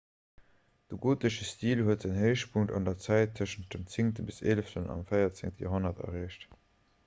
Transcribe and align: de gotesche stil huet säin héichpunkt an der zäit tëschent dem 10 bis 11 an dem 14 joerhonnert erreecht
de 0.91 0.95
gotesche 1.03 1.45
stil 1.49 1.83
huet 1.87 2.05
säin 2.07 2.17
héichpunkt 2.21 2.73
an 2.79 2.89
der 2.89 2.97
zäit 3.05 3.37
tëschent 3.41 3.69
dem 3.75 3.85
10 3.99 4.25
bis 4.31 4.43
11 4.57 4.73
an 4.81 4.91
dem 4.91 5.07
14 5.15 5.57
joerhonnert 5.63 6.05
erreecht 6.09 6.49